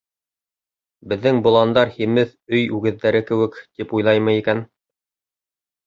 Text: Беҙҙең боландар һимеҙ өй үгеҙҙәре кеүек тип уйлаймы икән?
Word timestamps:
Беҙҙең 1.11 1.41
боландар 1.49 1.93
һимеҙ 1.99 2.33
өй 2.59 2.65
үгеҙҙәре 2.79 3.25
кеүек 3.31 3.63
тип 3.63 3.97
уйлаймы 4.01 4.39
икән? 4.43 4.69